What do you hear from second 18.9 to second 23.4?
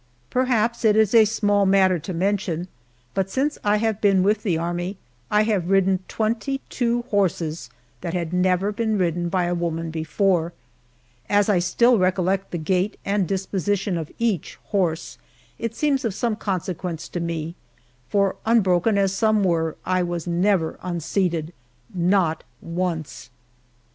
as some were, I was never unseated not once!